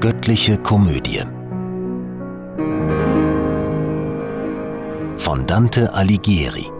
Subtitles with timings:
[0.00, 1.24] Göttliche Komödie.
[5.16, 6.70] Von Dante Alighieri.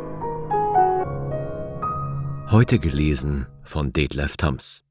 [2.49, 4.85] Heute gelesen von Detlef Thams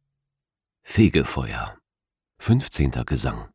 [0.83, 1.77] Fegefeuer.
[2.39, 2.91] 15.
[3.05, 3.47] Gesang.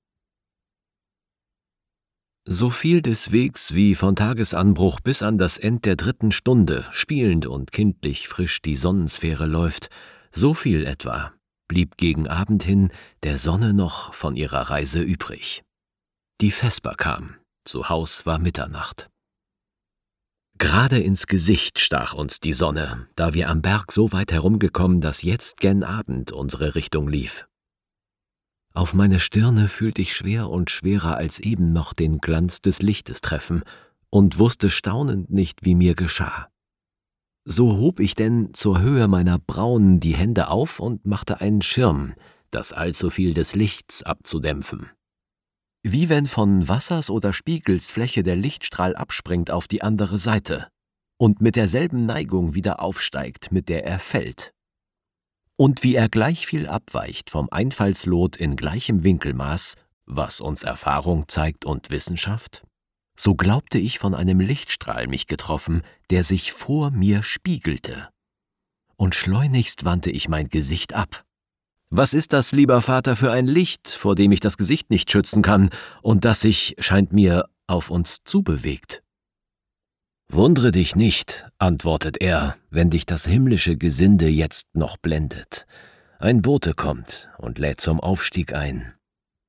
[2.47, 7.45] So viel des Wegs wie von Tagesanbruch bis an das End der dritten Stunde spielend
[7.45, 9.91] und kindlich frisch die Sonnensphäre läuft,
[10.31, 11.35] so viel etwa
[11.73, 12.91] blieb gegen Abend hin
[13.23, 15.65] der Sonne noch von ihrer Reise übrig.
[16.43, 19.09] Die Vesper kam, zu Haus war Mitternacht.
[20.59, 25.23] Gerade ins Gesicht stach uns die Sonne, da wir am Berg so weit herumgekommen, dass
[25.23, 27.47] jetzt gen Abend unsere Richtung lief.
[28.75, 33.23] Auf meine Stirne fühlt ich schwer und schwerer als eben noch den Glanz des Lichtes
[33.23, 33.63] treffen
[34.11, 36.51] und wusste staunend nicht, wie mir geschah.
[37.45, 42.15] So hob ich denn zur Höhe meiner Brauen die Hände auf und machte einen Schirm,
[42.51, 44.91] das allzu viel des Lichts abzudämpfen.
[45.83, 50.69] Wie wenn von Wassers oder Spiegels Fläche der Lichtstrahl abspringt auf die andere Seite
[51.19, 54.53] und mit derselben Neigung wieder aufsteigt, mit der er fällt
[55.63, 59.75] und wie er gleich viel abweicht vom Einfallslot in gleichem Winkelmaß,
[60.07, 62.65] was uns Erfahrung zeigt und Wissenschaft,
[63.17, 68.09] so glaubte ich von einem Lichtstrahl mich getroffen, der sich vor mir spiegelte.
[68.97, 71.25] Und schleunigst wandte ich mein Gesicht ab.
[71.91, 75.43] Was ist das, lieber Vater, für ein Licht, vor dem ich das Gesicht nicht schützen
[75.43, 75.71] kann
[76.01, 79.03] und das sich, scheint mir, auf uns zubewegt?
[80.31, 85.67] Wundre dich nicht, antwortet er, wenn dich das himmlische Gesinde jetzt noch blendet.
[86.19, 88.95] Ein Bote kommt und lädt zum Aufstieg ein.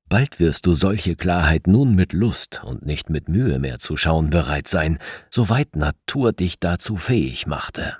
[0.08, 4.30] Bald wirst du solche Klarheit nun mit Lust und nicht mit Mühe mehr zu schauen
[4.30, 4.98] bereit sein,
[5.30, 7.96] soweit Natur dich dazu fähig machte.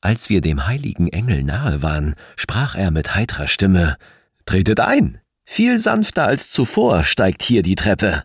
[0.00, 3.96] Als wir dem heiligen Engel nahe waren, sprach er mit heitrer Stimme
[4.44, 5.20] Tretet ein.
[5.42, 8.24] Viel sanfter als zuvor steigt hier die Treppe.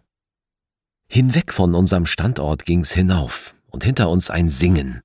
[1.08, 5.02] Hinweg von unserem Standort ging's hinauf, und hinter uns ein Singen.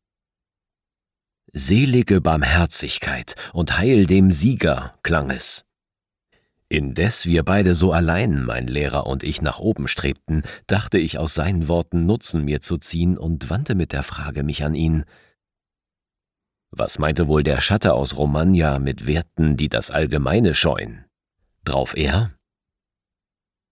[1.52, 5.65] Selige Barmherzigkeit und Heil dem Sieger klang es.
[6.68, 11.34] Indes wir beide so allein, mein Lehrer und ich, nach oben strebten, dachte ich aus
[11.34, 15.04] seinen Worten Nutzen mir zu ziehen und wandte mit der Frage mich an ihn.
[16.72, 21.04] Was meinte wohl der Schatter aus Romagna mit Werten, die das Allgemeine scheuen?
[21.64, 22.36] Drauf er,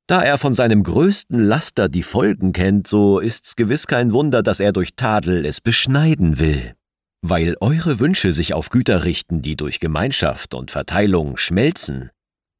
[0.07, 4.61] da er von seinem größten Laster die Folgen kennt, so ist's gewiss kein Wunder, dass
[4.61, 6.75] er durch Tadel es beschneiden will.
[7.23, 12.11] Weil eure Wünsche sich auf Güter richten, die durch Gemeinschaft und Verteilung schmelzen,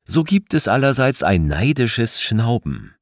[0.07, 2.95] so gibt es allerseits ein neidisches Schnauben.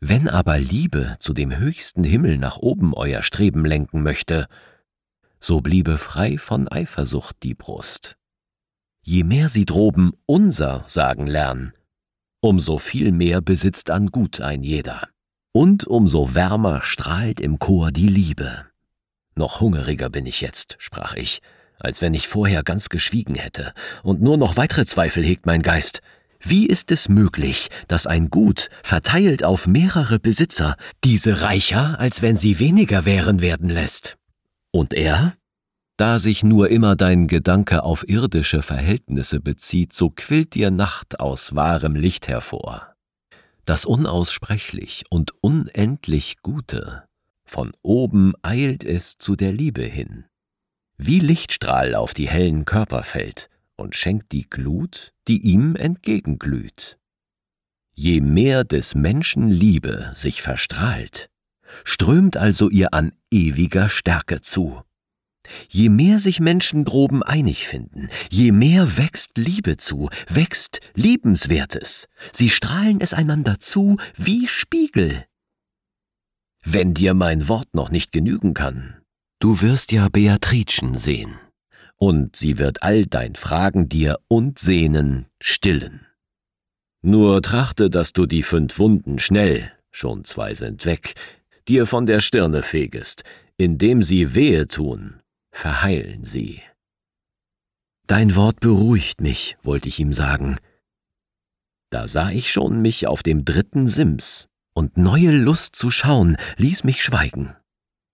[0.00, 4.46] Wenn aber Liebe zu dem höchsten Himmel nach oben euer Streben lenken möchte,
[5.40, 8.16] so bliebe frei von Eifersucht die Brust.
[9.02, 11.72] Je mehr sie droben unser sagen lernen,
[12.40, 15.08] umso viel mehr besitzt an Gut ein jeder.
[15.52, 18.66] Und umso wärmer strahlt im Chor die Liebe.
[19.34, 21.40] Noch hungeriger bin ich jetzt, sprach ich,
[21.78, 23.72] als wenn ich vorher ganz geschwiegen hätte,
[24.02, 26.00] und nur noch weitere Zweifel hegt mein Geist.
[26.40, 32.36] Wie ist es möglich, dass ein Gut, verteilt auf mehrere Besitzer, diese reicher, als wenn
[32.36, 34.16] sie weniger wären, werden lässt?
[34.70, 35.34] Und er?
[35.96, 41.54] Da sich nur immer dein Gedanke auf irdische Verhältnisse bezieht, so quillt dir Nacht aus
[41.54, 42.94] wahrem Licht hervor.
[43.64, 47.04] Das unaussprechlich und unendlich Gute,
[47.44, 50.26] von oben eilt es zu der Liebe hin.
[50.98, 56.98] Wie Lichtstrahl auf die hellen Körper fällt und schenkt die Glut, die ihm entgegenglüht.
[57.92, 61.28] Je mehr des Menschen Liebe sich verstrahlt,
[61.84, 64.82] strömt also ihr an ewiger Stärke zu.
[65.68, 72.08] Je mehr sich Menschen droben einig finden, je mehr wächst Liebe zu, wächst Liebenswertes.
[72.32, 75.24] Sie strahlen es einander zu wie Spiegel.
[76.64, 79.00] Wenn dir mein Wort noch nicht genügen kann,
[79.38, 81.38] du wirst ja Beatricen sehen,
[81.96, 86.06] und sie wird all dein Fragen dir und Sehnen stillen.
[87.02, 91.14] Nur trachte, dass du die fünf Wunden schnell, schon zwei sind weg,
[91.68, 93.22] dir von der Stirne fegest,
[93.56, 95.20] indem sie wehe tun
[95.56, 96.60] verheilen sie.
[98.06, 100.58] Dein Wort beruhigt mich, wollte ich ihm sagen.
[101.90, 106.84] Da sah ich schon mich auf dem dritten Sims, und neue Lust zu schauen ließ
[106.84, 107.56] mich schweigen.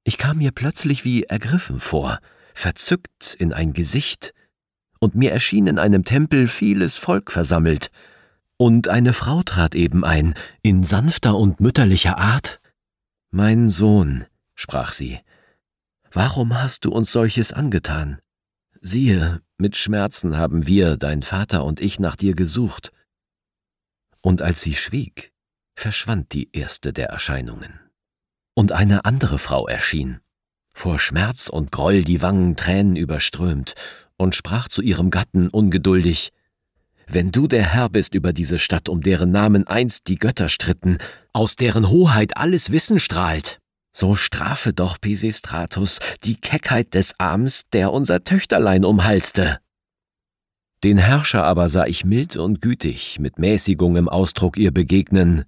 [0.04, 2.18] Ich kam mir plötzlich wie ergriffen vor,
[2.54, 4.34] verzückt in ein Gesicht,
[4.98, 7.90] und mir erschien in einem Tempel vieles Volk versammelt,
[8.56, 12.60] und eine Frau trat eben ein, in sanfter und mütterlicher Art.
[13.30, 15.18] Mein Sohn, sprach sie,
[16.12, 18.20] Warum hast du uns solches angetan?
[18.80, 22.92] Siehe, mit Schmerzen haben wir, dein Vater und ich, nach dir gesucht.
[24.20, 25.32] Und als sie schwieg,
[25.74, 27.80] verschwand die erste der Erscheinungen.
[28.54, 30.20] Und eine andere Frau erschien,
[30.74, 33.74] vor Schmerz und Groll die Wangen Tränen überströmt,
[34.16, 36.32] und sprach zu ihrem Gatten ungeduldig
[37.06, 40.98] Wenn du der Herr bist über diese Stadt, um deren Namen einst die Götter stritten,
[41.32, 43.58] aus deren Hoheit alles Wissen strahlt,
[43.92, 49.58] so strafe doch Pisistratus die Keckheit des Arms, der unser Töchterlein umhalste.
[50.84, 55.44] Den Herrscher aber sah ich mild und gütig, mit Mäßigung im Ausdruck ihr begegnen.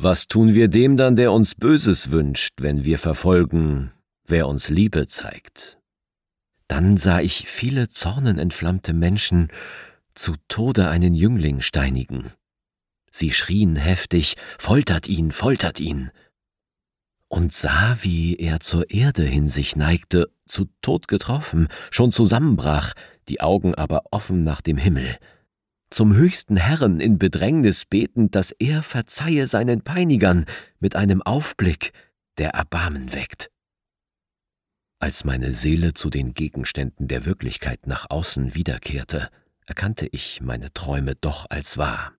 [0.00, 3.92] Was tun wir dem dann, der uns Böses wünscht, wenn wir verfolgen,
[4.24, 5.80] wer uns Liebe zeigt?
[6.68, 9.48] Dann sah ich viele zornenentflammte Menschen
[10.14, 12.32] zu Tode einen Jüngling steinigen.
[13.10, 16.12] Sie schrien heftig, foltert ihn, foltert ihn,
[17.26, 22.94] und sah, wie er zur Erde hin sich neigte, zu Tod getroffen, schon zusammenbrach,
[23.28, 25.18] die Augen aber offen nach dem Himmel,
[25.90, 30.46] zum höchsten Herren in Bedrängnis betend, dass er verzeihe seinen Peinigern
[30.80, 31.92] mit einem Aufblick,
[32.38, 33.50] der Erbarmen weckt.
[35.00, 39.30] Als meine Seele zu den Gegenständen der Wirklichkeit nach außen wiederkehrte,
[39.64, 42.14] erkannte ich meine Träume doch als wahr.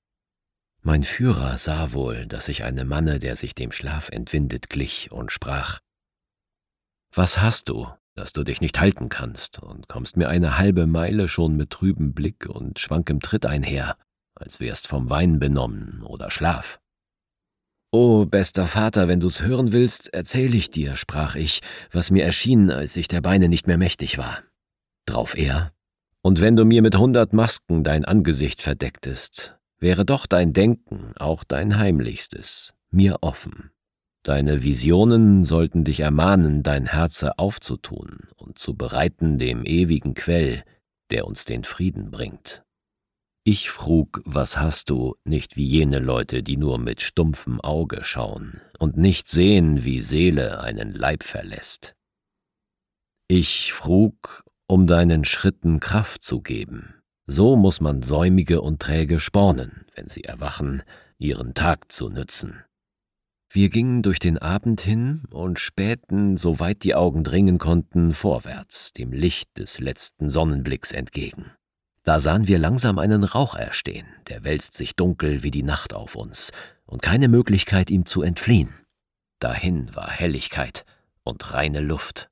[0.81, 5.31] Mein Führer sah wohl, dass ich einem Manne, der sich dem Schlaf entwindet, glich und
[5.31, 5.79] sprach
[7.13, 7.87] Was hast du,
[8.19, 12.13] dass du dich nicht halten kannst und kommst mir eine halbe Meile schon mit trübem
[12.13, 13.95] Blick und schwankem Tritt einher,
[14.35, 16.81] als wärst vom Wein benommen oder Schlaf?
[17.91, 21.61] O bester Vater, wenn du's hören willst, erzähl ich dir, sprach ich,
[21.93, 24.43] was mir erschien, als ich der Beine nicht mehr mächtig war.
[25.05, 25.71] Drauf er,
[26.21, 31.45] und wenn du mir mit hundert Masken dein Angesicht verdecktest, wäre doch dein Denken, auch
[31.45, 33.71] dein heimlichstes, mir offen.
[34.23, 40.63] Deine Visionen sollten dich ermahnen, dein Herze aufzutun und zu bereiten dem ewigen Quell,
[41.09, 42.63] der uns den Frieden bringt.
[43.45, 48.61] Ich frug, was hast du, nicht wie jene Leute, die nur mit stumpfem Auge schauen
[48.77, 51.95] und nicht sehen, wie Seele einen Leib verlässt.
[53.27, 59.85] Ich frug, um deinen Schritten Kraft zu geben, so muss man Säumige und Träge spornen,
[59.95, 60.83] wenn sie erwachen,
[61.17, 62.63] ihren Tag zu nützen.
[63.51, 69.11] Wir gingen durch den Abend hin und spähten, soweit die Augen dringen konnten, vorwärts, dem
[69.11, 71.51] Licht des letzten Sonnenblicks entgegen.
[72.03, 76.13] Da sahen wir langsam einen Rauch erstehen, der wälzt sich dunkel wie die Nacht auf
[76.15, 76.51] uns,
[76.85, 78.69] und keine Möglichkeit, ihm zu entfliehen.
[79.39, 80.85] Dahin war Helligkeit
[81.23, 82.29] und reine Luft.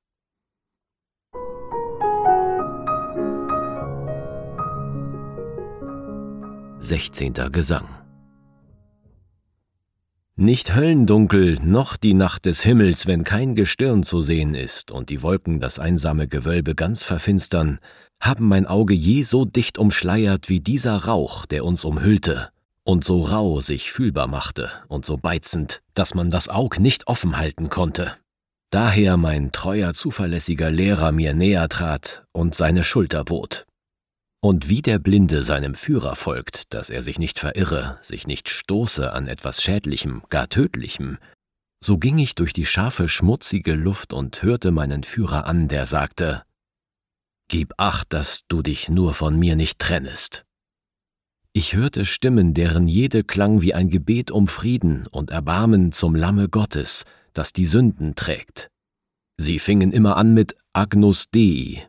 [6.80, 7.34] 16.
[7.52, 7.88] Gesang
[10.40, 15.24] Nicht Höllendunkel, noch die Nacht des Himmels, wenn kein Gestirn zu sehen ist und die
[15.24, 17.80] Wolken das einsame Gewölbe ganz verfinstern,
[18.20, 22.50] haben mein Auge je so dicht umschleiert wie dieser Rauch, der uns umhüllte
[22.84, 27.38] und so rau sich fühlbar machte und so beizend, dass man das Aug nicht offen
[27.38, 28.14] halten konnte.
[28.70, 33.67] Daher mein treuer, zuverlässiger Lehrer mir näher trat und seine Schulter bot.
[34.48, 39.12] Und wie der Blinde seinem Führer folgt, dass er sich nicht verirre, sich nicht stoße
[39.12, 41.18] an etwas Schädlichem, gar Tödlichem,
[41.84, 46.44] so ging ich durch die scharfe, schmutzige Luft und hörte meinen Führer an, der sagte,
[47.50, 50.46] Gib acht, dass du dich nur von mir nicht trennest.
[51.52, 56.48] Ich hörte Stimmen, deren jede klang wie ein Gebet um Frieden und Erbarmen zum Lamme
[56.48, 58.70] Gottes, das die Sünden trägt.
[59.36, 61.86] Sie fingen immer an mit Agnus Dei,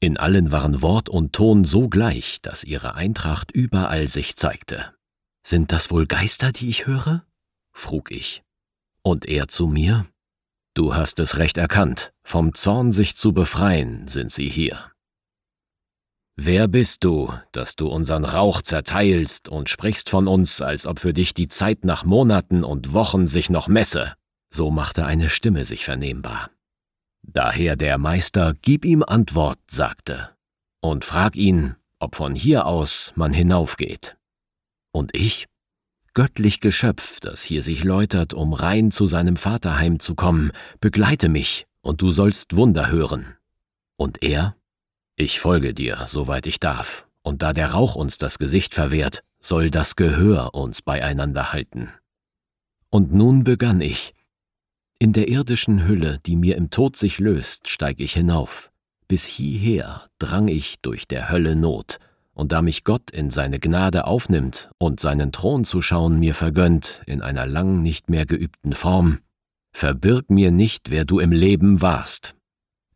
[0.00, 4.92] in allen waren Wort und Ton so gleich, dass ihre Eintracht überall sich zeigte.
[5.46, 7.24] Sind das wohl Geister, die ich höre?
[7.72, 8.42] frug ich.
[9.02, 10.06] Und er zu mir?
[10.74, 14.90] Du hast es recht erkannt, vom Zorn sich zu befreien sind sie hier.
[16.38, 21.14] Wer bist du, dass du unseren Rauch zerteilst und sprichst von uns, als ob für
[21.14, 24.12] dich die Zeit nach Monaten und Wochen sich noch messe?
[24.50, 26.50] So machte eine Stimme sich vernehmbar.
[27.26, 30.30] Daher der Meister Gib ihm Antwort, sagte,
[30.80, 34.16] und frag ihn, ob von hier aus man hinaufgeht.
[34.92, 35.46] Und ich,
[36.14, 41.66] göttlich Geschöpf, das hier sich läutert, um rein zu seinem Vaterheim zu kommen, begleite mich,
[41.82, 43.36] und du sollst Wunder hören.
[43.96, 44.56] Und er,
[45.16, 49.70] ich folge dir, soweit ich darf, und da der Rauch uns das Gesicht verwehrt, soll
[49.70, 51.92] das Gehör uns beieinander halten.
[52.88, 54.14] Und nun begann ich,
[54.98, 58.70] in der irdischen Hülle, die mir im Tod sich löst, steig ich hinauf.
[59.08, 61.98] Bis hieher drang ich durch der Hölle Not,
[62.32, 67.02] und da mich Gott in seine Gnade aufnimmt und seinen Thron zu schauen mir vergönnt
[67.06, 69.20] in einer lang nicht mehr geübten Form,
[69.72, 72.34] verbirg mir nicht, wer du im Leben warst.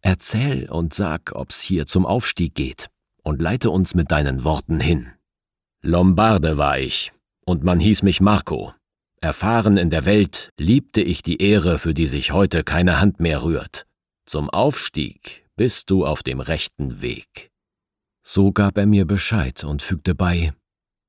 [0.00, 2.88] Erzähl und sag, ob's hier zum Aufstieg geht,
[3.22, 5.12] und leite uns mit deinen Worten hin.
[5.82, 7.12] Lombarde war ich,
[7.44, 8.72] und man hieß mich Marco.
[9.22, 13.42] Erfahren in der Welt liebte ich die Ehre, für die sich heute keine Hand mehr
[13.42, 13.86] rührt.
[14.24, 17.50] Zum Aufstieg bist du auf dem rechten Weg.
[18.24, 20.54] So gab er mir Bescheid und fügte bei,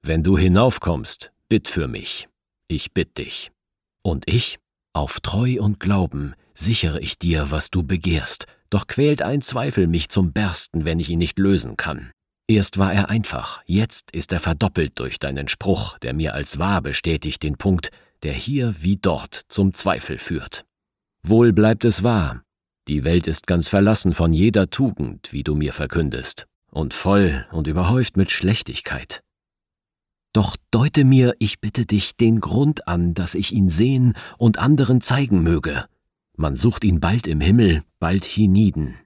[0.02, 2.28] wenn du hinaufkommst, bitt für mich,
[2.68, 3.52] ich bitt dich.
[4.04, 4.60] Und ich,
[4.94, 10.10] auf Treu und Glauben, sichere ich dir, was du begehrst, doch quält ein Zweifel mich
[10.10, 12.12] zum Bersten, wenn ich ihn nicht lösen kann.
[12.52, 16.82] Erst war er einfach, jetzt ist er verdoppelt durch deinen Spruch, der mir als wahr
[16.82, 17.92] bestätigt den Punkt,
[18.24, 20.66] der hier wie dort zum Zweifel führt.
[21.24, 22.44] Wohl bleibt es wahr,
[22.90, 27.68] die Welt ist ganz verlassen von jeder Tugend, wie du mir verkündest, und voll und
[27.68, 29.24] überhäuft mit Schlechtigkeit.
[30.34, 35.00] Doch deute mir, ich bitte dich, den Grund an, dass ich ihn sehen und anderen
[35.00, 35.86] zeigen möge.
[36.36, 38.98] Man sucht ihn bald im Himmel, bald hienieden.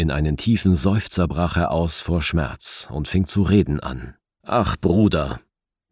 [0.00, 4.14] In einen tiefen Seufzer brach er aus vor Schmerz und fing zu reden an.
[4.42, 5.42] Ach, Bruder,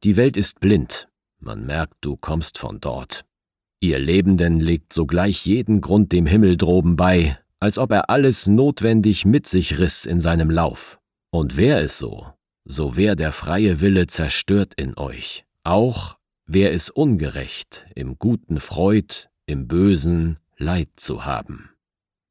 [0.02, 1.10] die Welt ist blind.
[1.40, 3.26] Man merkt, du kommst von dort.
[3.80, 9.26] Ihr Lebenden legt sogleich jeden Grund dem Himmel droben bei, als ob er alles notwendig
[9.26, 10.98] mit sich riss in seinem Lauf.
[11.30, 12.28] Und wär es so,
[12.64, 15.44] so wär der freie Wille zerstört in euch.
[15.64, 21.72] Auch wär es ungerecht, im Guten Freud, im Bösen Leid zu haben.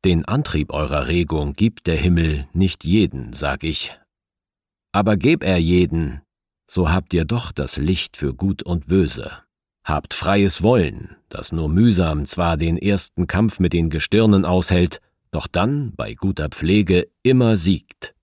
[0.06, 3.98] Den Antrieb eurer Regung gibt der Himmel nicht jeden, sag ich.
[4.92, 6.22] Aber geb er jeden,
[6.70, 9.32] so habt ihr doch das Licht für Gut und Böse.
[9.84, 15.02] Habt freies Wollen, das nur mühsam zwar den ersten Kampf mit den Gestirnen aushält,
[15.32, 18.14] doch dann bei guter Pflege immer siegt.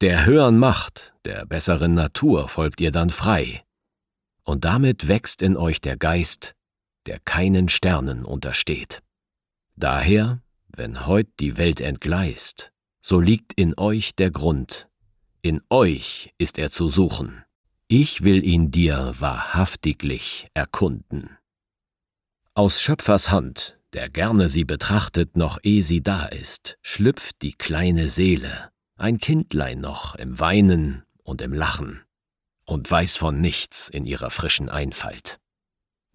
[0.00, 3.64] Der höheren Macht, der besseren Natur folgt ihr dann frei,
[4.44, 6.54] und damit wächst in euch der Geist,
[7.06, 9.02] der keinen Sternen untersteht.
[9.74, 10.40] Daher
[10.78, 14.88] wenn heut die Welt entgleist, so liegt in euch der Grund,
[15.42, 17.44] in euch ist er zu suchen.
[17.88, 21.36] Ich will ihn dir wahrhaftiglich erkunden.
[22.54, 28.08] Aus Schöpfers Hand, der gerne sie betrachtet, noch eh sie da ist, schlüpft die kleine
[28.08, 32.02] Seele, ein Kindlein noch im Weinen und im Lachen,
[32.66, 35.40] und weiß von nichts in ihrer frischen Einfalt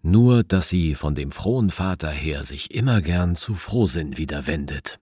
[0.04, 5.00] nur dass sie von dem frohen Vater her sich immer gern zu Frohsinn wieder wendet.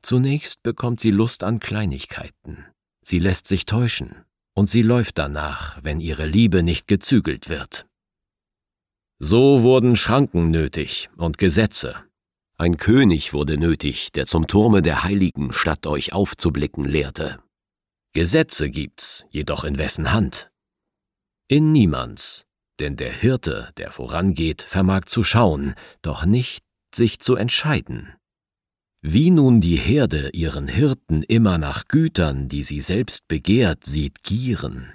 [0.00, 2.66] Zunächst bekommt sie Lust an Kleinigkeiten,
[3.02, 7.86] sie lässt sich täuschen, und sie läuft danach, wenn ihre Liebe nicht gezügelt wird.
[9.18, 11.96] So wurden Schranken nötig und Gesetze.
[12.56, 17.40] Ein König wurde nötig, der zum Turme der heiligen Stadt euch aufzublicken lehrte.
[18.12, 20.50] Gesetze gibt's, jedoch in wessen Hand?
[21.48, 22.46] In niemands,
[22.80, 26.64] denn der Hirte, der vorangeht, vermag zu schauen, doch nicht
[26.94, 28.12] sich zu entscheiden.
[29.02, 34.92] Wie nun die Herde ihren Hirten immer nach Gütern, die sie selbst begehrt, sieht gieren,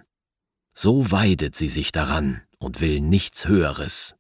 [0.74, 4.16] so weidet sie sich daran und will nichts Höheres.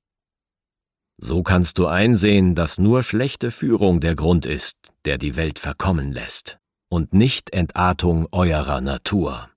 [1.18, 4.76] So kannst du einsehen, dass nur schlechte Führung der Grund ist,
[5.06, 9.50] der die Welt verkommen lässt, und nicht Entartung eurer Natur.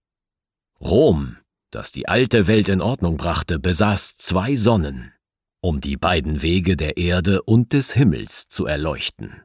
[0.80, 1.37] Rom
[1.75, 5.12] das die alte Welt in Ordnung brachte, besaß zwei Sonnen,
[5.61, 9.43] um die beiden Wege der Erde und des Himmels zu erleuchten.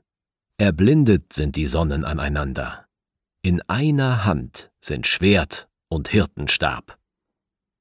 [0.58, 2.86] Erblindet sind die Sonnen aneinander.
[3.44, 6.98] In einer Hand sind Schwert und Hirtenstab.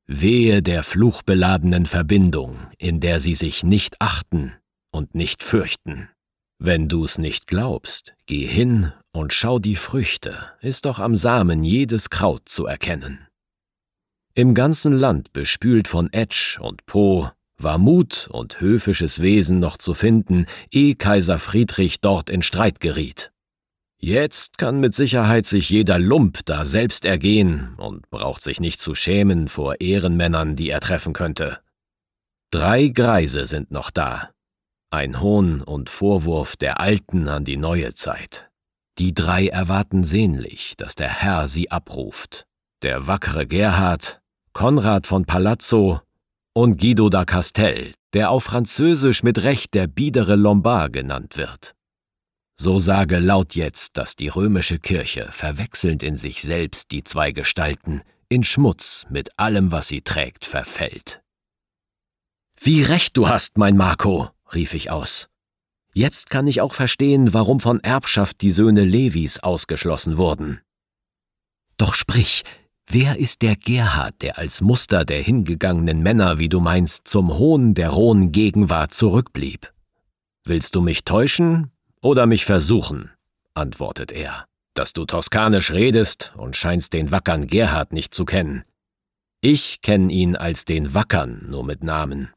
[0.07, 4.55] Wehe der fluchbeladenen Verbindung, in der sie sich nicht achten
[4.93, 6.09] und nicht fürchten.
[6.59, 12.09] Wenn du's nicht glaubst, geh hin und schau die Früchte, ist doch am Samen jedes
[12.09, 13.26] Kraut zu erkennen.
[14.39, 19.95] Im ganzen Land bespült von Etsch und Po war Mut und höfisches Wesen noch zu
[19.95, 23.33] finden, ehe Kaiser Friedrich dort in Streit geriet.
[23.99, 28.95] Jetzt kann mit Sicherheit sich jeder Lump da selbst ergehen und braucht sich nicht zu
[28.95, 31.61] schämen vor Ehrenmännern, die er treffen könnte.
[32.51, 34.33] Drei Greise sind noch da.
[34.91, 38.51] Ein Hohn und Vorwurf der Alten an die neue Zeit.
[38.99, 42.47] Die drei erwarten sehnlich, dass der Herr sie abruft.
[42.83, 44.21] Der wackere Gerhard,
[44.57, 46.01] Konrad von Palazzo
[46.55, 51.75] und Guido da Castel, der auf Französisch mit Recht der biedere Lombard genannt wird.
[52.59, 58.01] So sage laut jetzt, dass die römische Kirche, verwechselnd in sich selbst die zwei Gestalten,
[58.31, 61.21] in Schmutz mit allem, was sie trägt, verfällt.
[62.59, 65.29] Wie recht du hast, mein Marco, rief ich aus.
[65.93, 70.63] Jetzt kann ich auch verstehen, warum von Erbschaft die Söhne Levis ausgeschlossen wurden.
[71.77, 72.43] Doch sprich,
[72.89, 77.75] Wer ist der Gerhard, der als Muster der hingegangenen Männer, wie du meinst, zum Hohn
[77.75, 79.73] der rohen Gegenwart zurückblieb?
[80.45, 83.11] Willst du mich täuschen oder mich versuchen?
[83.55, 88.63] antwortet er, dass du toskanisch redest und scheinst den wackern Gerhard nicht zu kennen.
[89.41, 92.31] Ich kenn ihn als den Wackern nur mit Namen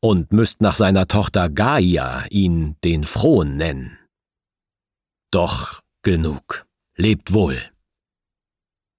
[0.00, 3.98] und müsst nach seiner Tochter Gaia ihn den Frohen nennen.
[5.32, 6.64] Doch genug,
[6.96, 7.60] lebt wohl.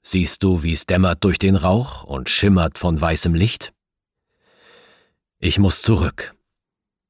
[0.10, 3.74] Siehst du, wie's dämmert durch den Rauch und schimmert von weißem Licht?
[5.38, 6.34] Ich muss zurück.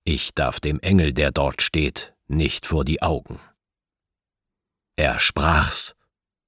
[0.03, 3.39] Ich darf dem Engel, der dort steht, nicht vor die Augen.
[4.95, 5.93] Er sprach's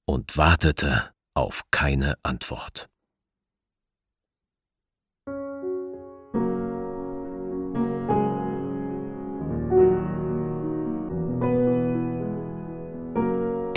[0.06, 2.90] und wartete auf keine Antwort.